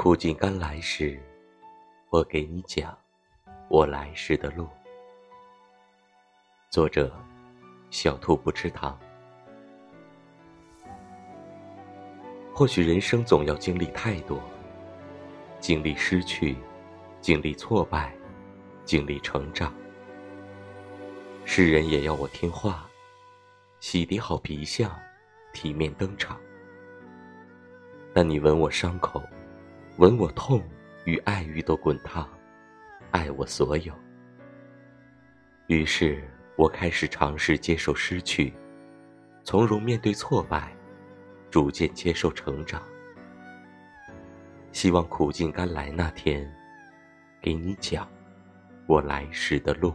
[0.00, 1.20] 苦尽甘来时，
[2.10, 2.96] 我给你讲
[3.68, 4.68] 我来时的路。
[6.70, 7.12] 作者：
[7.90, 8.96] 小兔不吃糖。
[12.54, 14.40] 或许人生总要经历太多，
[15.58, 16.56] 经历失去，
[17.20, 18.14] 经历挫败，
[18.84, 19.74] 经历成长。
[21.44, 22.88] 世人也要我听话，
[23.80, 24.96] 洗涤好皮相，
[25.52, 26.38] 体面登场。
[28.14, 29.20] 但你吻我伤口。
[29.98, 30.62] 吻我痛
[31.04, 32.28] 与爱欲都滚烫，
[33.10, 33.92] 爱我所有。
[35.66, 36.22] 于是
[36.56, 38.54] 我开始尝试接受失去，
[39.42, 40.72] 从容面对挫败，
[41.50, 42.80] 逐渐接受成长。
[44.70, 46.48] 希望苦尽甘来那天，
[47.42, 48.08] 给你讲
[48.86, 49.92] 我来时的路。